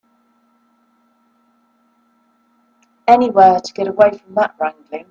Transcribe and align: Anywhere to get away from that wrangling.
Anywhere 3.07 3.59
to 3.59 3.73
get 3.73 3.87
away 3.87 4.17
from 4.17 4.33
that 4.33 4.55
wrangling. 4.59 4.99